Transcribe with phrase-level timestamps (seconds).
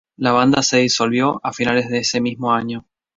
[0.17, 2.87] La banda se disolvió a finales de ese mismo año.